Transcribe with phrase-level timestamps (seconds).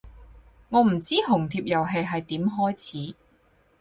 [0.69, 2.75] 我唔知紅帖遊戲係點開
[3.09, 3.13] 始